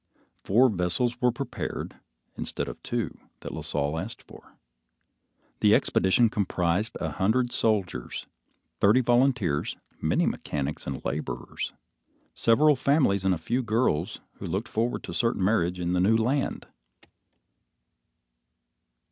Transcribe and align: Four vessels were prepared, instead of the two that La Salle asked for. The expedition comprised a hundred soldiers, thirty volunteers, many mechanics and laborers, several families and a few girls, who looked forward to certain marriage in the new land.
Four 0.43 0.69
vessels 0.69 1.21
were 1.21 1.31
prepared, 1.31 1.97
instead 2.35 2.67
of 2.67 2.77
the 2.77 2.81
two 2.81 3.19
that 3.41 3.53
La 3.53 3.61
Salle 3.61 3.99
asked 3.99 4.23
for. 4.23 4.57
The 5.59 5.75
expedition 5.75 6.27
comprised 6.27 6.97
a 6.99 7.11
hundred 7.11 7.51
soldiers, 7.53 8.25
thirty 8.79 9.01
volunteers, 9.01 9.77
many 10.01 10.25
mechanics 10.25 10.87
and 10.87 11.05
laborers, 11.05 11.73
several 12.33 12.75
families 12.75 13.25
and 13.25 13.35
a 13.35 13.37
few 13.37 13.61
girls, 13.61 14.19
who 14.39 14.47
looked 14.47 14.67
forward 14.69 15.03
to 15.03 15.13
certain 15.13 15.43
marriage 15.43 15.79
in 15.79 15.93
the 15.93 15.99
new 15.99 16.17
land. 16.17 16.65